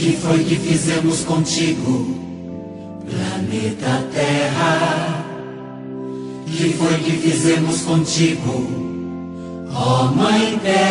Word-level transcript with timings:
Que 0.00 0.16
foi 0.16 0.42
que 0.44 0.56
fizemos 0.56 1.24
contigo, 1.26 2.18
planeta 3.04 4.02
Terra? 4.10 5.22
Que 6.46 6.72
foi 6.72 6.94
que 7.00 7.10
fizemos 7.18 7.82
contigo, 7.82 8.66
ó 9.74 10.04
Mãe 10.04 10.58
Terra? 10.60 10.88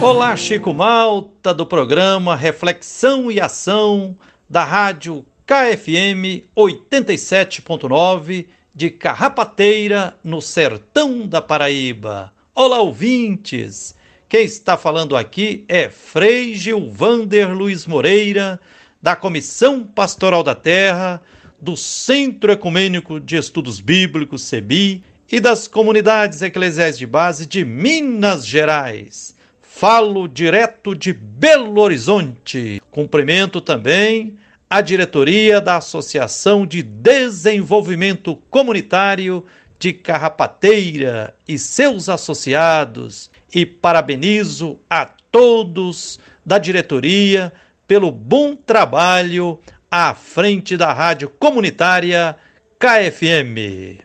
Olá, 0.00 0.36
Chico 0.36 0.72
Malta, 0.72 1.52
do 1.52 1.66
programa 1.66 2.36
Reflexão 2.36 3.32
e 3.32 3.40
Ação 3.40 4.16
da 4.48 4.62
Rádio 4.62 5.26
KFM 5.44 6.46
87.9 6.56 8.46
de 8.72 8.90
Carrapateira, 8.90 10.16
no 10.22 10.40
sertão 10.40 11.26
da 11.26 11.42
Paraíba. 11.42 12.32
Olá, 12.54 12.78
ouvintes! 12.78 13.98
Quem 14.30 14.44
está 14.44 14.76
falando 14.76 15.16
aqui 15.16 15.64
é 15.66 15.90
Frei 15.90 16.54
Gilvander 16.54 17.52
Luiz 17.52 17.84
Moreira, 17.84 18.60
da 19.02 19.16
Comissão 19.16 19.82
Pastoral 19.82 20.44
da 20.44 20.54
Terra, 20.54 21.20
do 21.60 21.76
Centro 21.76 22.52
Ecumênico 22.52 23.18
de 23.18 23.34
Estudos 23.34 23.80
Bíblicos, 23.80 24.42
CEBI, 24.42 25.02
e 25.32 25.40
das 25.40 25.66
comunidades 25.66 26.42
eclesiais 26.42 26.96
de 26.96 27.08
base 27.08 27.44
de 27.44 27.64
Minas 27.64 28.46
Gerais. 28.46 29.34
Falo 29.60 30.28
direto 30.28 30.94
de 30.94 31.12
Belo 31.12 31.80
Horizonte. 31.80 32.80
Cumprimento 32.88 33.60
também 33.60 34.38
a 34.70 34.80
diretoria 34.80 35.60
da 35.60 35.78
Associação 35.78 36.64
de 36.64 36.84
Desenvolvimento 36.84 38.36
Comunitário 38.48 39.44
de 39.80 39.94
Carrapateira 39.94 41.34
e 41.48 41.58
seus 41.58 42.10
associados 42.10 43.30
e 43.52 43.64
parabenizo 43.64 44.78
a 44.90 45.06
todos 45.06 46.20
da 46.44 46.58
diretoria 46.58 47.50
pelo 47.88 48.12
bom 48.12 48.54
trabalho 48.54 49.58
à 49.90 50.12
frente 50.14 50.76
da 50.76 50.92
rádio 50.92 51.30
comunitária 51.30 52.36
KFM. 52.78 54.04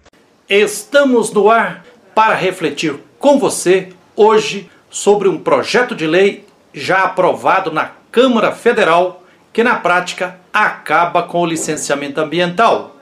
Estamos 0.49 1.33
no 1.33 1.49
ar 1.49 1.85
para 2.15 2.35
refletir 2.35 2.95
com 3.19 3.37
você 3.37 3.89
hoje 4.15 4.69
sobre 4.89 5.27
um 5.27 5.37
projeto 5.37 5.93
de 5.93 6.07
lei 6.07 6.47
já 6.73 7.03
aprovado 7.03 7.69
na 7.69 7.91
Câmara 8.13 8.53
Federal 8.53 9.23
que 9.51 9.61
na 9.61 9.75
prática 9.75 10.39
acaba 10.53 11.23
com 11.23 11.41
o 11.41 11.45
licenciamento 11.45 12.21
ambiental. 12.21 12.95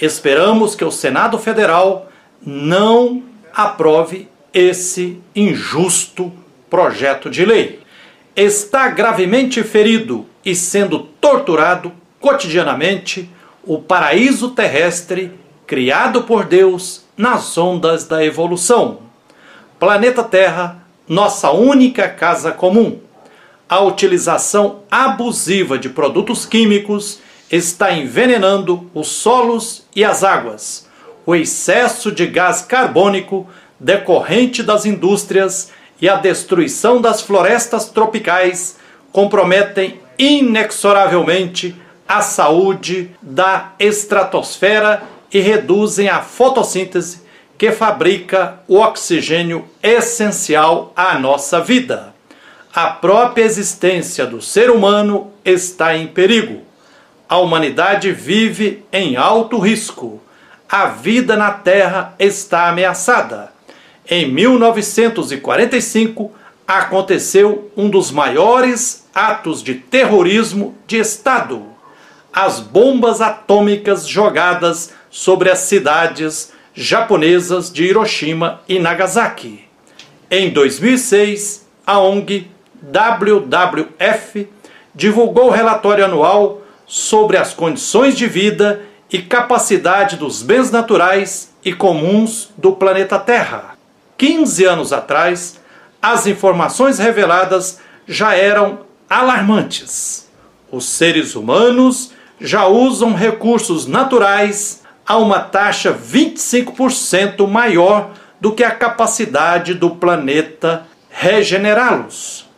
Esperamos 0.00 0.76
que 0.76 0.84
o 0.84 0.90
Senado 0.90 1.36
Federal 1.36 2.11
não 2.44 3.22
aprove 3.54 4.28
esse 4.52 5.20
injusto 5.34 6.32
projeto 6.68 7.30
de 7.30 7.44
lei. 7.44 7.80
Está 8.34 8.88
gravemente 8.88 9.62
ferido 9.62 10.26
e 10.44 10.54
sendo 10.54 11.00
torturado 11.20 11.92
cotidianamente 12.20 13.30
o 13.64 13.78
paraíso 13.78 14.50
terrestre 14.50 15.32
criado 15.66 16.22
por 16.22 16.44
Deus 16.44 17.04
nas 17.16 17.56
ondas 17.56 18.04
da 18.04 18.24
evolução. 18.24 19.00
Planeta 19.78 20.22
Terra, 20.22 20.84
nossa 21.08 21.50
única 21.50 22.08
casa 22.08 22.52
comum. 22.52 23.00
A 23.68 23.80
utilização 23.80 24.80
abusiva 24.90 25.78
de 25.78 25.88
produtos 25.88 26.44
químicos 26.44 27.20
está 27.50 27.92
envenenando 27.92 28.90
os 28.94 29.08
solos 29.08 29.86
e 29.94 30.04
as 30.04 30.24
águas. 30.24 30.88
O 31.24 31.34
excesso 31.34 32.10
de 32.10 32.26
gás 32.26 32.62
carbônico 32.62 33.48
decorrente 33.78 34.62
das 34.62 34.84
indústrias 34.84 35.70
e 36.00 36.08
a 36.08 36.16
destruição 36.16 37.00
das 37.00 37.20
florestas 37.20 37.88
tropicais 37.88 38.76
comprometem 39.12 40.00
inexoravelmente 40.18 41.76
a 42.08 42.20
saúde 42.20 43.10
da 43.22 43.72
estratosfera 43.78 45.02
e 45.32 45.40
reduzem 45.40 46.08
a 46.08 46.20
fotossíntese 46.20 47.22
que 47.56 47.70
fabrica 47.70 48.60
o 48.66 48.78
oxigênio 48.78 49.64
essencial 49.82 50.92
à 50.96 51.18
nossa 51.18 51.60
vida. 51.60 52.12
A 52.74 52.88
própria 52.88 53.44
existência 53.44 54.26
do 54.26 54.42
ser 54.42 54.70
humano 54.70 55.30
está 55.44 55.96
em 55.96 56.06
perigo. 56.06 56.62
A 57.28 57.38
humanidade 57.38 58.10
vive 58.12 58.84
em 58.92 59.16
alto 59.16 59.58
risco. 59.58 60.20
A 60.72 60.86
vida 60.86 61.36
na 61.36 61.50
Terra 61.50 62.14
está 62.18 62.70
ameaçada. 62.70 63.52
Em 64.08 64.32
1945, 64.32 66.32
aconteceu 66.66 67.70
um 67.76 67.90
dos 67.90 68.10
maiores 68.10 69.06
atos 69.14 69.62
de 69.62 69.74
terrorismo 69.74 70.74
de 70.86 70.96
Estado. 70.96 71.62
As 72.32 72.58
bombas 72.58 73.20
atômicas 73.20 74.08
jogadas 74.08 74.94
sobre 75.10 75.50
as 75.50 75.58
cidades 75.58 76.54
japonesas 76.72 77.70
de 77.70 77.84
Hiroshima 77.84 78.62
e 78.66 78.78
Nagasaki. 78.78 79.68
Em 80.30 80.48
2006, 80.48 81.68
a 81.86 81.98
ONG 81.98 82.50
WWF 82.82 84.48
divulgou 84.94 85.48
o 85.48 85.52
relatório 85.52 86.06
anual 86.06 86.62
sobre 86.86 87.36
as 87.36 87.52
condições 87.52 88.16
de 88.16 88.26
vida 88.26 88.80
e 89.12 89.20
capacidade 89.20 90.16
dos 90.16 90.42
bens 90.42 90.70
naturais 90.70 91.52
e 91.62 91.72
comuns 91.72 92.50
do 92.56 92.72
planeta 92.72 93.18
Terra. 93.18 93.76
15 94.16 94.64
anos 94.64 94.92
atrás, 94.92 95.60
as 96.00 96.26
informações 96.26 96.98
reveladas 96.98 97.78
já 98.08 98.34
eram 98.34 98.80
alarmantes. 99.10 100.30
Os 100.70 100.86
seres 100.86 101.34
humanos 101.34 102.12
já 102.40 102.66
usam 102.66 103.12
recursos 103.12 103.86
naturais 103.86 104.82
a 105.06 105.18
uma 105.18 105.40
taxa 105.40 105.92
25% 105.92 107.46
maior 107.46 108.12
do 108.40 108.52
que 108.52 108.64
a 108.64 108.70
capacidade 108.70 109.74
do 109.74 109.90
planeta 109.90 110.86
regenerá-los. 111.10 112.48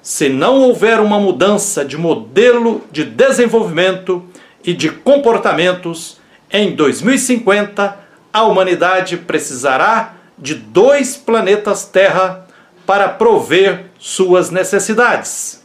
Se 0.00 0.28
não 0.28 0.60
houver 0.60 1.00
uma 1.00 1.18
mudança 1.18 1.84
de 1.84 1.98
modelo 1.98 2.82
de 2.92 3.04
desenvolvimento 3.04 4.24
e 4.66 4.74
de 4.74 4.90
comportamentos, 4.90 6.18
em 6.50 6.74
2050 6.74 8.04
a 8.32 8.42
humanidade 8.42 9.16
precisará 9.16 10.16
de 10.36 10.54
dois 10.54 11.16
planetas 11.16 11.86
Terra 11.86 12.46
para 12.84 13.08
prover 13.08 13.86
suas 13.98 14.50
necessidades. 14.50 15.64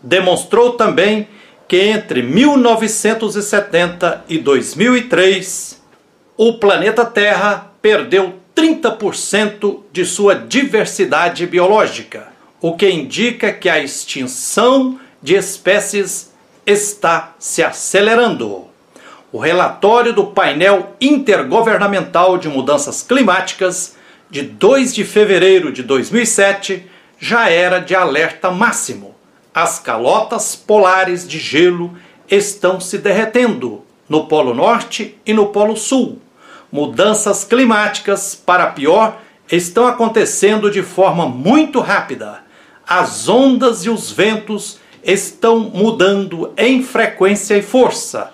Demonstrou 0.00 0.74
também 0.74 1.28
que 1.66 1.80
entre 1.80 2.22
1970 2.22 4.24
e 4.28 4.38
2003, 4.38 5.82
o 6.36 6.58
planeta 6.58 7.04
Terra 7.04 7.72
perdeu 7.80 8.34
30% 8.54 9.80
de 9.90 10.04
sua 10.04 10.34
diversidade 10.34 11.46
biológica, 11.46 12.28
o 12.60 12.76
que 12.76 12.90
indica 12.90 13.52
que 13.52 13.68
a 13.68 13.78
extinção 13.78 15.00
de 15.22 15.34
espécies 15.34 16.31
está 16.66 17.34
se 17.38 17.62
acelerando. 17.62 18.66
O 19.32 19.38
relatório 19.38 20.12
do 20.12 20.26
painel 20.26 20.94
intergovernamental 21.00 22.36
de 22.36 22.48
mudanças 22.48 23.02
climáticas 23.02 23.96
de 24.30 24.42
2 24.42 24.94
de 24.94 25.04
fevereiro 25.04 25.72
de 25.72 25.82
2007 25.82 26.86
já 27.18 27.48
era 27.48 27.78
de 27.78 27.94
alerta 27.94 28.50
máximo. 28.50 29.14
As 29.54 29.78
calotas 29.78 30.56
polares 30.56 31.26
de 31.26 31.38
gelo 31.38 31.96
estão 32.30 32.80
se 32.80 32.98
derretendo 32.98 33.84
no 34.08 34.26
Polo 34.26 34.54
Norte 34.54 35.18
e 35.24 35.32
no 35.32 35.46
Polo 35.46 35.76
Sul. 35.76 36.18
Mudanças 36.70 37.44
climáticas, 37.44 38.34
para 38.34 38.68
pior, 38.68 39.18
estão 39.50 39.86
acontecendo 39.86 40.70
de 40.70 40.82
forma 40.82 41.28
muito 41.28 41.80
rápida. 41.80 42.42
As 42.86 43.28
ondas 43.28 43.84
e 43.84 43.90
os 43.90 44.10
ventos 44.10 44.78
estão 45.04 45.60
mudando 45.60 46.52
em 46.56 46.82
frequência 46.82 47.56
e 47.56 47.62
força 47.62 48.32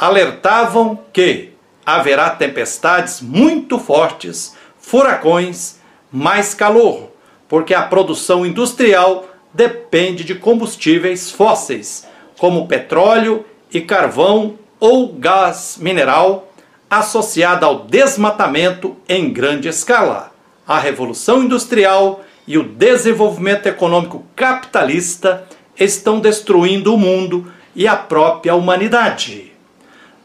alertavam 0.00 0.98
que 1.12 1.50
haverá 1.84 2.30
tempestades 2.30 3.20
muito 3.20 3.78
fortes, 3.78 4.56
furacões, 4.78 5.78
mais 6.10 6.54
calor, 6.54 7.10
porque 7.46 7.74
a 7.74 7.82
produção 7.82 8.46
industrial 8.46 9.26
depende 9.52 10.24
de 10.24 10.34
combustíveis 10.34 11.30
fósseis, 11.30 12.06
como 12.38 12.66
petróleo 12.66 13.44
e 13.70 13.82
carvão 13.82 14.58
ou 14.80 15.12
gás 15.12 15.76
mineral, 15.78 16.50
associada 16.88 17.66
ao 17.66 17.84
desmatamento 17.84 18.96
em 19.06 19.30
grande 19.30 19.68
escala. 19.68 20.32
A 20.66 20.78
revolução 20.78 21.42
industrial 21.42 22.22
e 22.46 22.56
o 22.56 22.62
desenvolvimento 22.62 23.66
econômico 23.66 24.24
capitalista 24.34 25.46
estão 25.80 26.20
destruindo 26.20 26.94
o 26.94 26.98
mundo 26.98 27.50
e 27.74 27.88
a 27.88 27.96
própria 27.96 28.54
humanidade. 28.54 29.52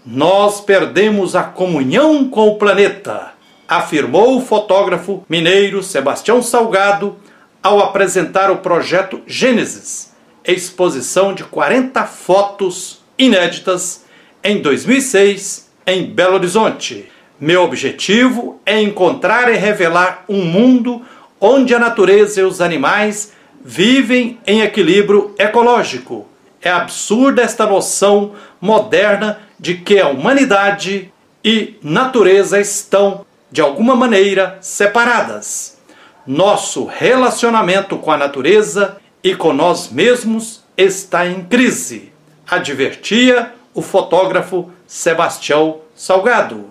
Nós 0.06 0.62
perdemos 0.62 1.36
a 1.36 1.44
comunhão 1.44 2.30
com 2.30 2.50
o 2.50 2.58
planeta, 2.58 3.32
afirmou 3.68 4.38
o 4.38 4.42
fotógrafo 4.42 5.26
mineiro 5.28 5.82
Sebastião 5.82 6.44
Salgado 6.44 7.16
ao 7.64 7.80
apresentar 7.80 8.52
o 8.52 8.58
projeto 8.58 9.22
Gênesis, 9.26 10.14
exposição 10.46 11.34
de 11.34 11.44
40 11.44 12.04
fotos 12.04 13.02
inéditas 13.18 14.06
em 14.44 14.62
2006 14.62 15.72
em 15.88 16.06
Belo 16.06 16.36
Horizonte. 16.36 17.10
Meu 17.40 17.64
objetivo 17.64 18.62
é 18.66 18.80
encontrar 18.80 19.52
e 19.52 19.58
revelar 19.58 20.24
um 20.30 20.46
mundo 20.46 21.02
onde 21.42 21.74
a 21.74 21.80
natureza 21.80 22.42
e 22.42 22.44
os 22.44 22.62
animais 22.62 23.34
vivem 23.68 24.40
em 24.46 24.62
equilíbrio 24.62 25.34
ecológico. 25.40 26.28
É 26.62 26.70
absurda 26.70 27.42
esta 27.42 27.66
noção 27.66 28.34
moderna 28.62 29.40
de 29.60 29.74
que 29.78 30.00
a 30.00 30.08
humanidade 30.08 31.12
e 31.44 31.76
natureza 31.82 32.60
estão, 32.62 33.26
de 33.52 33.62
alguma 33.62 33.96
maneira, 33.96 34.60
separadas. 34.62 35.80
Nosso 36.28 36.86
relacionamento 36.86 37.98
com 37.98 38.12
a 38.12 38.18
natureza 38.18 38.98
e 39.24 39.34
com 39.34 39.52
nós 39.52 39.90
mesmos 39.90 40.64
está 40.78 41.26
em 41.26 41.44
crise, 41.44 42.14
advertia 42.48 43.52
o 43.74 43.82
fotógrafo 43.82 44.72
Sebastião 44.86 45.80
Salgado. 45.96 46.70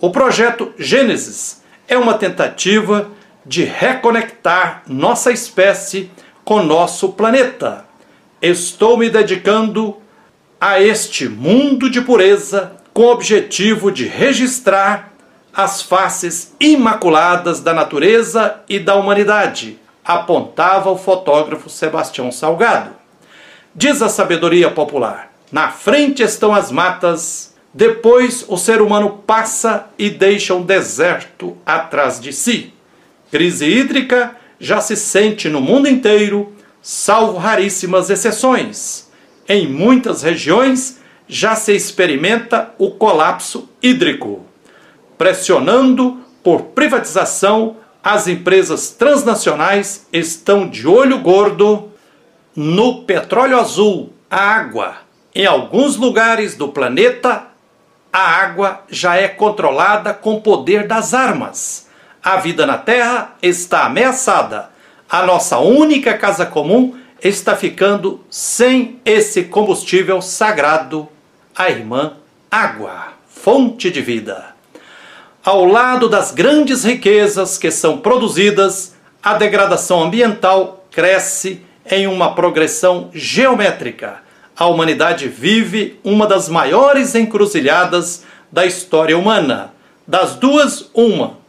O 0.00 0.10
projeto 0.10 0.72
Gênesis 0.78 1.62
é 1.86 1.98
uma 1.98 2.14
tentativa 2.14 3.10
de 3.44 3.64
reconectar 3.64 4.82
nossa 4.86 5.30
espécie 5.30 6.10
com 6.50 6.64
nosso 6.64 7.10
planeta. 7.10 7.84
Estou 8.42 8.96
me 8.96 9.08
dedicando 9.08 9.98
a 10.60 10.80
este 10.80 11.28
mundo 11.28 11.88
de 11.88 12.00
pureza 12.00 12.72
com 12.92 13.02
o 13.02 13.12
objetivo 13.12 13.92
de 13.92 14.04
registrar 14.04 15.12
as 15.54 15.80
faces 15.80 16.52
imaculadas 16.58 17.60
da 17.60 17.72
natureza 17.72 18.62
e 18.68 18.80
da 18.80 18.96
humanidade, 18.96 19.78
apontava 20.04 20.90
o 20.90 20.98
fotógrafo 20.98 21.70
Sebastião 21.70 22.32
Salgado. 22.32 22.90
Diz 23.72 24.02
a 24.02 24.08
sabedoria 24.08 24.72
popular: 24.72 25.30
na 25.52 25.68
frente 25.68 26.20
estão 26.20 26.52
as 26.52 26.72
matas, 26.72 27.54
depois 27.72 28.44
o 28.48 28.56
ser 28.56 28.82
humano 28.82 29.22
passa 29.24 29.86
e 29.96 30.10
deixa 30.10 30.52
um 30.52 30.62
deserto 30.62 31.56
atrás 31.64 32.20
de 32.20 32.32
si. 32.32 32.74
Crise 33.30 33.66
hídrica 33.66 34.39
já 34.60 34.80
se 34.80 34.94
sente 34.94 35.48
no 35.48 35.60
mundo 35.60 35.88
inteiro, 35.88 36.52
salvo 36.82 37.38
raríssimas 37.38 38.10
exceções. 38.10 39.10
Em 39.48 39.66
muitas 39.66 40.22
regiões 40.22 41.00
já 41.26 41.56
se 41.56 41.74
experimenta 41.74 42.74
o 42.78 42.90
colapso 42.90 43.68
hídrico. 43.82 44.44
Pressionando 45.16 46.20
por 46.42 46.62
privatização, 46.62 47.76
as 48.02 48.28
empresas 48.28 48.90
transnacionais 48.90 50.06
estão 50.12 50.68
de 50.68 50.86
olho 50.86 51.18
gordo 51.18 51.90
no 52.54 53.04
petróleo 53.04 53.58
azul, 53.58 54.12
a 54.30 54.40
água. 54.40 54.96
Em 55.34 55.46
alguns 55.46 55.96
lugares 55.96 56.54
do 56.54 56.68
planeta, 56.68 57.46
a 58.12 58.18
água 58.18 58.82
já 58.88 59.16
é 59.16 59.28
controlada 59.28 60.12
com 60.12 60.34
o 60.34 60.40
poder 60.40 60.86
das 60.86 61.14
armas. 61.14 61.89
A 62.22 62.36
vida 62.36 62.66
na 62.66 62.76
Terra 62.76 63.34
está 63.42 63.86
ameaçada. 63.86 64.68
A 65.08 65.24
nossa 65.24 65.58
única 65.58 66.16
casa 66.18 66.44
comum 66.44 66.94
está 67.22 67.56
ficando 67.56 68.20
sem 68.30 69.00
esse 69.06 69.44
combustível 69.44 70.20
sagrado, 70.20 71.08
a 71.56 71.70
irmã 71.70 72.12
água, 72.50 73.14
fonte 73.26 73.90
de 73.90 74.02
vida. 74.02 74.54
Ao 75.42 75.64
lado 75.64 76.10
das 76.10 76.30
grandes 76.30 76.84
riquezas 76.84 77.56
que 77.56 77.70
são 77.70 77.98
produzidas, 77.98 78.94
a 79.22 79.34
degradação 79.34 80.02
ambiental 80.02 80.84
cresce 80.90 81.62
em 81.90 82.06
uma 82.06 82.34
progressão 82.34 83.08
geométrica. 83.14 84.18
A 84.54 84.66
humanidade 84.66 85.26
vive 85.26 85.98
uma 86.04 86.26
das 86.26 86.50
maiores 86.50 87.14
encruzilhadas 87.14 88.24
da 88.52 88.66
história 88.66 89.16
humana. 89.16 89.72
Das 90.06 90.34
duas, 90.34 90.90
uma 90.92 91.39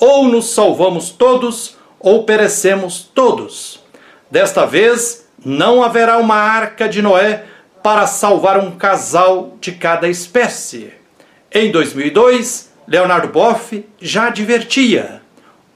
ou 0.00 0.26
nos 0.26 0.46
salvamos 0.46 1.10
todos, 1.10 1.76
ou 2.00 2.24
perecemos 2.24 3.08
todos. 3.14 3.80
Desta 4.30 4.64
vez, 4.64 5.28
não 5.44 5.82
haverá 5.82 6.16
uma 6.16 6.36
arca 6.36 6.88
de 6.88 7.02
Noé 7.02 7.44
para 7.82 8.06
salvar 8.06 8.58
um 8.58 8.70
casal 8.70 9.56
de 9.60 9.72
cada 9.72 10.08
espécie. 10.08 10.92
Em 11.52 11.70
2002, 11.70 12.72
Leonardo 12.88 13.28
Boff 13.28 13.84
já 14.00 14.28
advertia: 14.28 15.20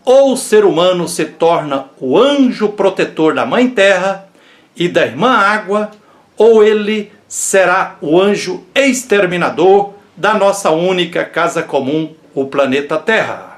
ou 0.04 0.32
o 0.32 0.36
ser 0.36 0.64
humano 0.64 1.06
se 1.06 1.26
torna 1.26 1.90
o 2.00 2.18
anjo 2.18 2.70
protetor 2.70 3.34
da 3.34 3.44
Mãe 3.44 3.68
Terra 3.68 4.28
e 4.74 4.88
da 4.88 5.04
Irmã 5.04 5.36
Água, 5.36 5.90
ou 6.36 6.64
ele 6.64 7.12
será 7.28 7.96
o 8.00 8.20
anjo 8.20 8.64
exterminador 8.74 9.92
da 10.16 10.34
nossa 10.34 10.70
única 10.70 11.24
casa 11.24 11.62
comum, 11.62 12.14
o 12.34 12.46
planeta 12.46 12.96
Terra 12.96 13.53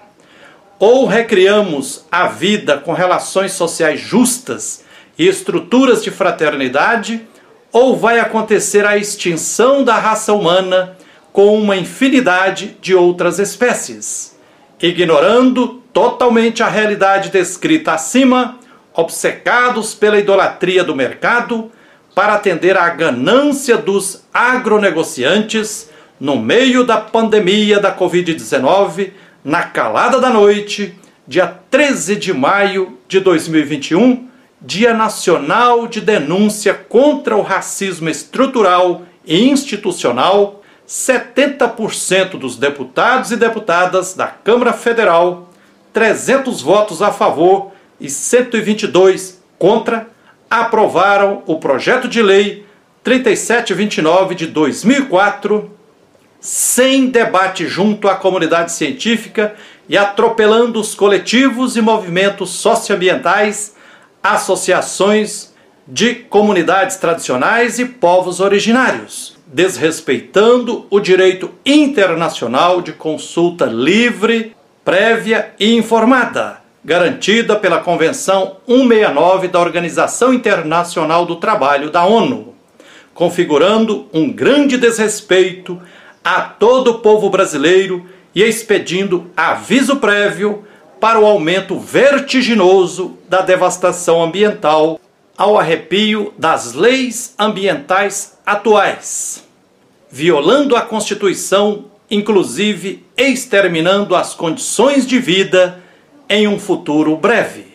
ou 0.79 1.07
recriamos 1.07 2.05
a 2.11 2.27
vida 2.27 2.79
com 2.79 2.93
relações 2.93 3.53
sociais 3.53 4.01
justas 4.01 4.85
e 5.19 5.27
estruturas 5.27 6.03
de 6.03 6.11
fraternidade, 6.11 7.27
ou 7.73 7.97
vai 7.97 8.19
acontecer 8.19 8.85
a 8.85 8.97
extinção 8.97 9.83
da 9.83 9.99
raça 9.99 10.33
humana 10.33 10.97
com 11.33 11.59
uma 11.59 11.77
infinidade 11.77 12.77
de 12.81 12.95
outras 12.95 13.39
espécies. 13.39 14.37
Ignorando 14.81 15.83
totalmente 15.93 16.63
a 16.63 16.69
realidade 16.69 17.31
descrita 17.31 17.93
acima, 17.93 18.59
obcecados 18.95 19.95
pela 19.95 20.19
idolatria 20.19 20.85
do 20.85 20.95
mercado, 20.95 21.71
para 22.15 22.35
atender 22.35 22.79
à 22.79 22.89
ganância 22.89 23.77
dos 23.77 24.25
agronegociantes, 24.33 25.91
no 26.19 26.37
meio 26.37 26.85
da 26.85 26.97
pandemia 26.97 27.79
da 27.79 27.95
Covid-19, 27.95 29.11
na 29.47 29.63
calada 29.63 30.19
da 30.19 30.29
noite, 30.29 30.99
dia 31.25 31.47
13 31.47 32.17
de 32.17 32.35
maio 32.35 32.99
de 33.07 33.21
2021, 33.21 34.27
Dia 34.61 34.93
Nacional 34.93 35.87
de 35.87 36.01
Denúncia 36.01 36.75
contra 36.75 37.37
o 37.37 37.43
Racismo 37.43 38.09
Estrutural 38.09 39.03
e 39.25 39.49
Institucional, 39.49 40.65
70% 40.89 42.31
dos 42.31 42.57
deputados 42.57 43.31
e 43.31 43.37
deputadas 43.37 44.15
da 44.15 44.27
Câmara 44.27 44.73
Federal, 44.73 45.53
300 45.93 46.61
votos 46.61 47.01
a 47.01 47.13
favor 47.13 47.71
e 48.01 48.11
122 48.11 49.41
contra, 49.61 50.09
aprovaram 50.51 51.45
o 51.47 51.61
projeto 51.61 52.09
de 52.09 52.21
lei 52.21 52.67
3729 53.05 54.35
de 54.35 54.47
2004 54.49 55.71
sem 56.47 57.09
debate 57.09 57.67
junto 57.67 58.07
à 58.07 58.15
comunidade 58.15 58.71
científica 58.71 59.57
e 59.89 59.99
atropelando 59.99 60.79
os 60.79 60.95
coletivos 60.95 61.77
e 61.77 61.81
movimentos 61.81 62.51
socioambientais, 62.51 63.75
associações 64.23 65.53
de 65.89 66.15
comunidades 66.15 66.99
tradicionais 66.99 67.81
e 67.81 67.85
povos 67.85 68.39
originários, 68.39 69.37
desrespeitando 69.45 70.87
o 70.89 71.01
direito 71.01 71.51
internacional 71.67 72.81
de 72.81 72.93
consulta 72.93 73.65
livre, 73.65 74.55
prévia 74.85 75.53
e 75.59 75.75
informada, 75.75 76.61
garantida 76.85 77.57
pela 77.57 77.81
Convenção 77.81 78.59
169 78.69 79.49
da 79.49 79.59
Organização 79.59 80.33
Internacional 80.33 81.27
do 81.27 81.35
Trabalho 81.35 81.91
da 81.91 82.05
ONU, 82.05 82.55
configurando 83.13 84.07
um 84.13 84.31
grande 84.31 84.77
desrespeito 84.77 85.83
a 86.27 86.41
todo 86.41 86.91
o 86.91 86.99
povo 86.99 87.31
brasileiro 87.31 88.05
e 88.35 88.43
expedindo 88.43 89.31
aviso 89.37 89.99
prévio 89.99 90.65
para 90.99 91.21
o 91.21 91.25
aumento 91.25 91.79
vertiginoso 91.79 93.17
da 93.29 93.43
devastação 93.43 94.21
ambiental 94.21 94.99
ao 95.39 95.57
arrepio 95.57 96.35
das 96.37 96.73
leis 96.73 97.33
ambientais 97.39 98.37
atuais, 98.45 99.45
violando 100.11 100.75
a 100.75 100.81
Constituição, 100.81 101.85
inclusive 102.11 103.07
exterminando 103.17 104.17
as 104.17 104.35
condições 104.35 105.07
de 105.07 105.21
vida 105.21 105.81
em 106.29 106.49
um 106.49 106.59
futuro 106.59 107.17
breve. 107.17 107.67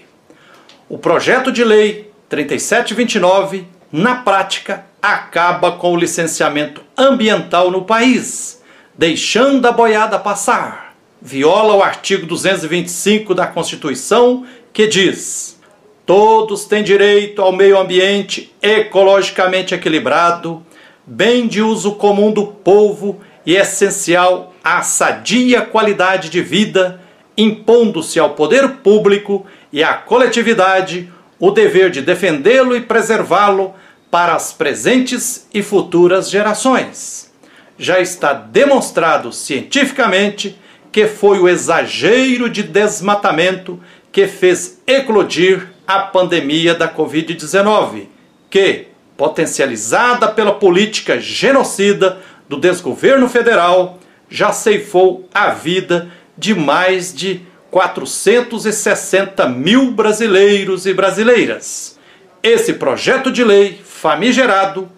O 0.89 0.97
projeto 0.97 1.53
de 1.53 1.63
lei 1.63 2.11
3729, 2.27 3.65
na 3.89 4.15
prática, 4.15 4.90
acaba 5.01 5.71
com 5.71 5.93
o 5.93 5.97
licenciamento 5.97 6.83
ambiental 6.97 7.71
no 7.71 7.83
país, 7.83 8.61
deixando 8.95 9.65
a 9.65 9.71
boiada 9.71 10.19
passar. 10.19 10.95
Viola 11.21 11.75
o 11.75 11.83
artigo 11.83 12.25
225 12.25 13.33
da 13.33 13.47
Constituição, 13.47 14.45
que 14.71 14.87
diz: 14.87 15.59
Todos 16.05 16.65
têm 16.65 16.83
direito 16.83 17.41
ao 17.41 17.51
meio 17.51 17.79
ambiente 17.79 18.53
ecologicamente 18.61 19.73
equilibrado, 19.73 20.63
bem 21.05 21.47
de 21.47 21.61
uso 21.61 21.93
comum 21.93 22.31
do 22.31 22.47
povo 22.47 23.19
e 23.45 23.55
essencial 23.55 24.53
à 24.63 24.81
sadia 24.83 25.61
qualidade 25.61 26.29
de 26.29 26.41
vida, 26.41 27.01
impondo-se 27.35 28.19
ao 28.19 28.31
poder 28.31 28.67
público 28.83 29.45
e 29.71 29.83
à 29.83 29.93
coletividade 29.93 31.11
o 31.39 31.49
dever 31.49 31.89
de 31.89 32.01
defendê-lo 32.01 32.75
e 32.75 32.81
preservá-lo 32.81 33.73
para 34.11 34.35
as 34.35 34.51
presentes 34.51 35.47
e 35.53 35.63
futuras 35.63 36.29
gerações. 36.29 37.31
Já 37.79 37.99
está 37.99 38.33
demonstrado 38.33 39.31
cientificamente 39.31 40.59
que 40.91 41.07
foi 41.07 41.39
o 41.39 41.47
exagero 41.47 42.49
de 42.49 42.61
desmatamento 42.61 43.79
que 44.11 44.27
fez 44.27 44.81
eclodir 44.85 45.69
a 45.87 45.99
pandemia 45.99 46.75
da 46.75 46.93
Covid-19, 46.93 48.07
que, 48.49 48.87
potencializada 49.15 50.27
pela 50.27 50.53
política 50.53 51.19
genocida 51.19 52.19
do 52.49 52.57
desgoverno 52.57 53.29
federal, 53.29 53.97
já 54.29 54.51
ceifou 54.51 55.27
a 55.33 55.51
vida 55.51 56.09
de 56.37 56.53
mais 56.53 57.13
de 57.13 57.41
460 57.69 59.47
mil 59.47 59.91
brasileiros 59.91 60.85
e 60.85 60.93
brasileiras. 60.93 61.97
Esse 62.43 62.73
projeto 62.73 63.31
de 63.31 63.43
lei 63.43 63.79
famigerado, 63.83 64.89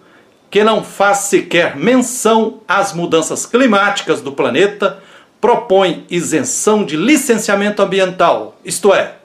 que 0.50 0.64
não 0.64 0.82
faz 0.82 1.18
sequer 1.18 1.76
menção 1.76 2.60
às 2.66 2.92
mudanças 2.92 3.44
climáticas 3.44 4.20
do 4.20 4.32
planeta, 4.32 5.02
propõe 5.40 6.06
isenção 6.08 6.84
de 6.84 6.96
licenciamento 6.96 7.82
ambiental, 7.82 8.58
isto 8.64 8.94
é, 8.94 9.16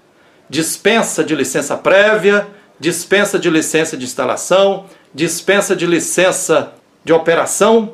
dispensa 0.50 1.24
de 1.24 1.34
licença 1.34 1.78
prévia, 1.78 2.46
dispensa 2.78 3.40
de 3.40 3.50
licença 3.50 3.96
de 3.96 4.04
instalação, 4.04 4.86
dispensa 5.14 5.76
de 5.76 5.86
licença 5.86 6.74
de 7.06 7.14
operação 7.14 7.94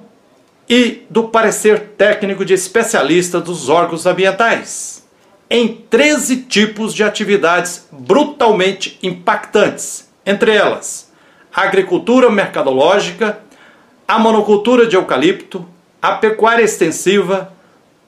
e 0.67 1.03
do 1.09 1.25
parecer 1.25 1.93
técnico 1.97 2.43
de 2.43 2.53
especialista 2.53 3.39
dos 3.39 3.69
órgãos 3.69 4.05
ambientais, 4.05 5.05
em 5.49 5.67
13 5.67 6.37
tipos 6.37 6.93
de 6.93 7.03
atividades 7.03 7.87
brutalmente 7.91 8.97
impactantes, 9.03 10.04
entre 10.25 10.53
elas 10.53 11.05
a 11.55 11.61
agricultura 11.61 12.29
mercadológica, 12.29 13.39
a 14.05 14.19
monocultura 14.19 14.85
de 14.85 14.97
eucalipto, 14.97 15.65
a 16.01 16.11
pecuária 16.11 16.63
extensiva, 16.63 17.53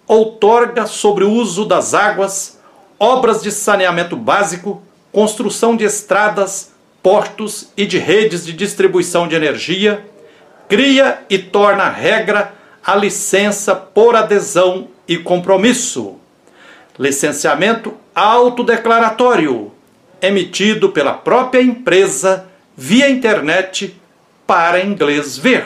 outorga 0.06 0.86
sobre 0.86 1.24
o 1.24 1.32
uso 1.32 1.64
das 1.64 1.94
águas, 1.94 2.60
obras 3.00 3.42
de 3.42 3.50
saneamento 3.50 4.18
básico, 4.18 4.82
construção 5.14 5.78
de 5.78 5.86
estradas, 5.86 6.74
portos 7.02 7.70
e 7.78 7.86
de 7.86 7.98
redes 7.98 8.46
de 8.46 8.52
distribuição 8.52 9.30
de 9.30 9.36
energia, 9.36 10.06
cria 10.68 11.22
e 11.30 11.40
torna 11.40 11.90
regra 11.90 12.54
a 12.86 12.96
licença 12.96 13.74
por 13.74 14.14
adesão 14.16 14.90
e 15.08 15.18
compromisso. 15.18 16.16
Licenciamento 17.00 17.94
autodeclaratório, 18.14 19.72
emitido 20.22 20.90
pela 20.90 21.14
própria 21.14 21.62
empresa 21.62 22.48
via 22.76 23.10
internet 23.10 24.00
para 24.46 24.84
inglês 24.84 25.38
ver. 25.38 25.66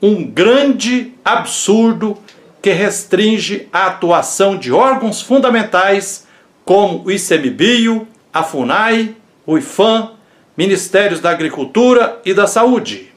Um 0.00 0.24
grande 0.24 1.14
absurdo 1.24 2.18
que 2.60 2.70
restringe 2.70 3.68
a 3.72 3.86
atuação 3.86 4.56
de 4.56 4.72
órgãos 4.72 5.22
fundamentais 5.22 6.26
como 6.64 7.04
o 7.04 7.10
ICMBio, 7.10 8.06
a 8.32 8.42
FUNAI, 8.42 9.16
o 9.46 9.56
IFAM, 9.56 10.12
Ministérios 10.56 11.20
da 11.20 11.30
Agricultura 11.30 12.20
e 12.24 12.34
da 12.34 12.46
Saúde. 12.46 13.12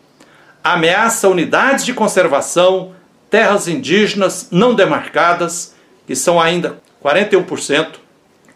Ameaça 0.63 1.27
unidades 1.27 1.83
de 1.83 1.93
conservação, 1.93 2.93
terras 3.29 3.67
indígenas 3.67 4.47
não 4.51 4.75
demarcadas, 4.75 5.75
que 6.05 6.15
são 6.15 6.39
ainda 6.39 6.79
41%, 7.03 7.95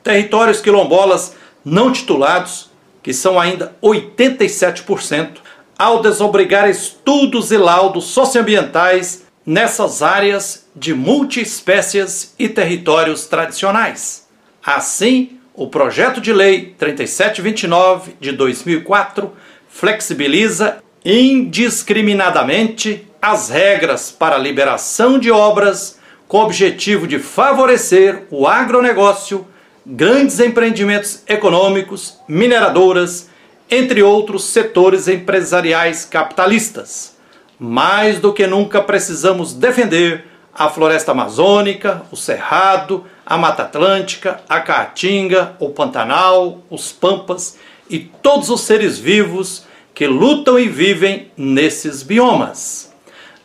territórios 0.03 0.61
quilombolas 0.61 1.35
não 1.65 1.91
titulados, 1.91 2.69
que 3.01 3.13
são 3.13 3.39
ainda 3.39 3.75
87%, 3.81 5.37
ao 5.77 6.01
desobrigar 6.01 6.69
estudos 6.69 7.51
e 7.51 7.57
laudos 7.57 8.05
socioambientais 8.05 9.25
nessas 9.45 10.01
áreas 10.01 10.65
de 10.75 10.93
multiespécies 10.93 12.33
e 12.39 12.47
territórios 12.47 13.25
tradicionais. 13.25 14.25
Assim, 14.65 15.37
o 15.53 15.67
projeto 15.67 16.21
de 16.21 16.31
lei 16.33 16.73
3729 16.77 18.15
de 18.19 18.31
2004 18.31 19.31
flexibiliza 19.67 20.77
indiscriminadamente 21.03 23.05
as 23.21 23.49
regras 23.49 24.11
para 24.11 24.35
a 24.35 24.39
liberação 24.39 25.19
de 25.19 25.31
obras 25.31 25.99
com 26.27 26.39
o 26.39 26.43
objetivo 26.43 27.07
de 27.07 27.19
favorecer 27.19 28.23
o 28.31 28.47
agronegócio, 28.47 29.45
grandes 29.85 30.39
empreendimentos 30.39 31.21
econômicos, 31.27 32.19
mineradoras, 32.27 33.29
entre 33.69 34.01
outros 34.01 34.45
setores 34.45 35.07
empresariais 35.07 36.05
capitalistas 36.05 37.15
mais 37.59 38.19
do 38.19 38.33
que 38.33 38.45
nunca 38.47 38.81
precisamos 38.81 39.53
defender 39.53 40.25
a 40.53 40.69
floresta 40.69 41.11
amazônica, 41.11 42.03
o 42.11 42.15
cerrado, 42.15 43.05
a 43.25 43.37
mata 43.37 43.63
atlântica, 43.63 44.41
a 44.47 44.59
caatinga, 44.59 45.55
o 45.59 45.69
pantanal, 45.69 46.61
os 46.69 46.91
pampas 46.91 47.57
e 47.89 47.99
todos 47.99 48.49
os 48.49 48.61
seres 48.61 48.97
vivos 48.97 49.65
que 49.93 50.07
lutam 50.07 50.59
e 50.59 50.67
vivem 50.67 51.31
nesses 51.37 52.03
biomas. 52.03 52.93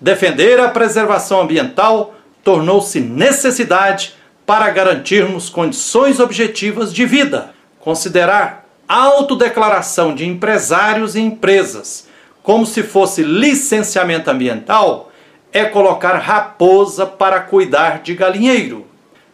Defender 0.01 0.59
a 0.61 0.69
preservação 0.69 1.41
ambiental 1.41 2.15
tornou-se 2.43 3.01
necessidade 3.01 4.15
para 4.51 4.69
garantirmos 4.71 5.49
condições 5.49 6.19
objetivas 6.19 6.93
de 6.93 7.07
vida. 7.07 7.55
Considerar 7.79 8.67
autodeclaração 8.89 10.13
de 10.13 10.27
empresários 10.27 11.15
e 11.15 11.21
empresas 11.21 12.09
como 12.43 12.67
se 12.67 12.83
fosse 12.83 13.23
licenciamento 13.23 14.29
ambiental, 14.29 15.13
é 15.53 15.67
colocar 15.67 16.17
raposa 16.17 17.07
para 17.07 17.39
cuidar 17.39 18.01
de 18.03 18.13
galinheiro. 18.17 18.89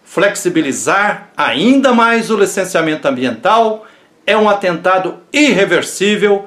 Flexibilizar 0.04 1.30
ainda 1.34 1.94
mais 1.94 2.30
o 2.30 2.36
licenciamento 2.36 3.08
ambiental 3.08 3.86
é 4.26 4.36
um 4.36 4.50
atentado 4.50 5.20
irreversível 5.32 6.44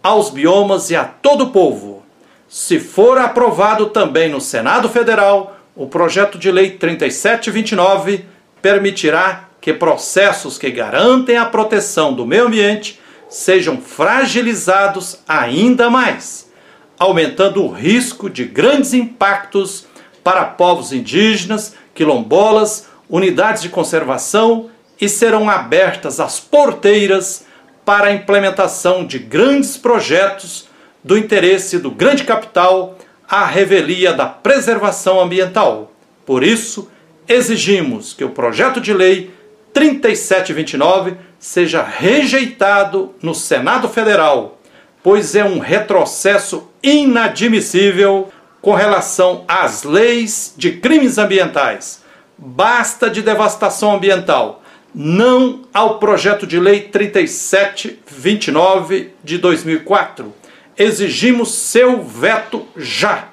aos 0.00 0.30
biomas 0.30 0.90
e 0.90 0.94
a 0.94 1.02
todo 1.02 1.46
o 1.46 1.50
povo. 1.50 2.04
Se 2.48 2.78
for 2.78 3.18
aprovado 3.18 3.86
também 3.86 4.30
no 4.30 4.40
Senado 4.40 4.88
Federal, 4.88 5.56
o 5.74 5.86
projeto 5.86 6.38
de 6.38 6.50
lei 6.50 6.70
3729 6.70 8.24
permitirá 8.60 9.48
que 9.60 9.72
processos 9.72 10.58
que 10.58 10.70
garantem 10.70 11.36
a 11.36 11.46
proteção 11.46 12.12
do 12.12 12.26
meio 12.26 12.46
ambiente 12.46 13.00
sejam 13.28 13.80
fragilizados 13.80 15.20
ainda 15.26 15.88
mais, 15.88 16.50
aumentando 16.98 17.64
o 17.64 17.72
risco 17.72 18.28
de 18.28 18.44
grandes 18.44 18.92
impactos 18.92 19.86
para 20.22 20.44
povos 20.44 20.92
indígenas, 20.92 21.74
quilombolas, 21.94 22.88
unidades 23.08 23.62
de 23.62 23.68
conservação 23.68 24.70
e 25.00 25.08
serão 25.08 25.48
abertas 25.48 26.20
as 26.20 26.38
porteiras 26.38 27.46
para 27.84 28.08
a 28.08 28.12
implementação 28.12 29.04
de 29.04 29.18
grandes 29.18 29.76
projetos 29.76 30.68
do 31.02 31.16
interesse 31.16 31.78
do 31.78 31.90
grande 31.90 32.24
capital 32.24 32.96
à 33.32 33.44
revelia 33.46 34.12
da 34.12 34.26
preservação 34.26 35.18
ambiental. 35.18 35.90
Por 36.26 36.44
isso, 36.44 36.90
exigimos 37.26 38.12
que 38.12 38.22
o 38.22 38.28
projeto 38.28 38.78
de 38.78 38.92
lei 38.92 39.30
3729 39.72 41.16
seja 41.38 41.82
rejeitado 41.82 43.14
no 43.22 43.34
Senado 43.34 43.88
Federal, 43.88 44.58
pois 45.02 45.34
é 45.34 45.42
um 45.42 45.60
retrocesso 45.60 46.68
inadmissível 46.82 48.28
com 48.60 48.74
relação 48.74 49.46
às 49.48 49.82
leis 49.82 50.52
de 50.54 50.72
crimes 50.72 51.16
ambientais. 51.16 52.02
Basta 52.36 53.08
de 53.08 53.22
devastação 53.22 53.94
ambiental, 53.94 54.62
não 54.94 55.62
ao 55.72 55.98
projeto 55.98 56.46
de 56.46 56.60
lei 56.60 56.82
3729 56.82 59.14
de 59.24 59.38
2004. 59.38 60.41
Exigimos 60.76 61.54
seu 61.54 62.02
veto 62.02 62.66
já. 62.76 63.28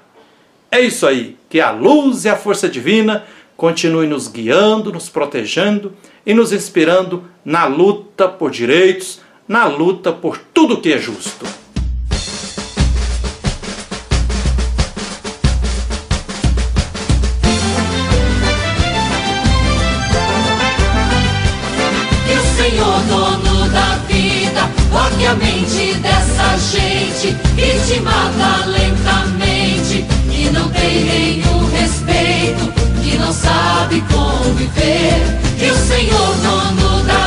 É 0.72 0.80
isso 0.80 1.08
aí, 1.08 1.38
que 1.50 1.60
a 1.60 1.72
luz 1.72 2.26
e 2.26 2.30
a 2.30 2.36
força 2.36 2.70
divina 2.70 3.26
continue 3.58 4.08
nos 4.08 4.28
guiando, 4.28 4.92
nos 4.92 5.10
protegendo 5.10 5.94
e 6.26 6.34
nos 6.34 6.54
inspirando 6.54 7.24
na 7.44 7.66
luta 7.66 8.28
por 8.28 8.52
direitos, 8.52 9.20
na 9.48 9.66
luta 9.66 10.12
por 10.12 10.38
tudo 10.54 10.80
que 10.80 10.94
é 10.94 10.98
justo. 10.98 11.46
Gente 27.20 27.36
que 27.56 27.94
te 27.94 28.00
mata 28.00 28.66
lentamente, 28.66 30.06
que 30.32 30.50
não 30.52 30.70
tem 30.70 31.04
nenhum 31.04 31.70
respeito, 31.72 32.72
que 33.04 33.18
não 33.18 33.34
sabe 33.34 34.02
conviver. 34.02 35.40
Que 35.58 35.70
o 35.70 35.76
Senhor, 35.76 36.36
dono 36.38 37.04
da 37.04 37.19